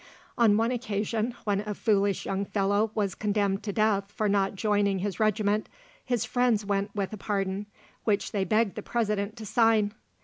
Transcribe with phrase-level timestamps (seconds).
[0.35, 4.97] On one occasion, when a foolish young fellow was condemned to death for not joining
[4.97, 5.69] his regiment,
[6.03, 7.67] his friends went with a pardon,
[8.03, 9.93] which they begged the President to sign.